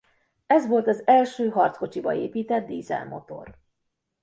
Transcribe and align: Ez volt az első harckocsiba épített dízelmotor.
Ez 0.47 0.67
volt 0.67 0.87
az 0.87 1.07
első 1.07 1.49
harckocsiba 1.49 2.13
épített 2.13 2.65
dízelmotor. 2.65 3.57